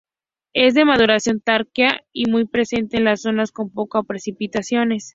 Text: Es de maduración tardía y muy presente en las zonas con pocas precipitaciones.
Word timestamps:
Es 0.55 0.73
de 0.73 0.83
maduración 0.83 1.41
tardía 1.41 2.03
y 2.11 2.25
muy 2.27 2.45
presente 2.47 2.97
en 2.97 3.03
las 3.03 3.21
zonas 3.21 3.51
con 3.51 3.69
pocas 3.69 4.03
precipitaciones. 4.03 5.09